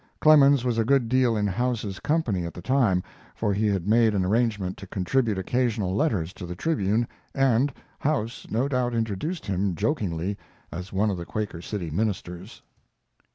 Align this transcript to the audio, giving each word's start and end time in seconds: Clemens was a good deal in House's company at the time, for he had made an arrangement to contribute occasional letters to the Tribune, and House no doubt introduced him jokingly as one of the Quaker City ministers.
Clemens 0.19 0.65
was 0.65 0.79
a 0.79 0.83
good 0.83 1.09
deal 1.09 1.37
in 1.37 1.45
House's 1.45 1.99
company 1.99 2.43
at 2.43 2.55
the 2.55 2.61
time, 2.63 3.03
for 3.35 3.53
he 3.53 3.67
had 3.67 3.87
made 3.87 4.15
an 4.15 4.25
arrangement 4.25 4.75
to 4.77 4.87
contribute 4.87 5.37
occasional 5.37 5.93
letters 5.95 6.33
to 6.33 6.47
the 6.47 6.55
Tribune, 6.55 7.07
and 7.35 7.71
House 7.99 8.47
no 8.49 8.67
doubt 8.67 8.95
introduced 8.95 9.45
him 9.45 9.75
jokingly 9.75 10.39
as 10.71 10.91
one 10.91 11.11
of 11.11 11.17
the 11.17 11.25
Quaker 11.27 11.61
City 11.61 11.91
ministers. 11.91 12.63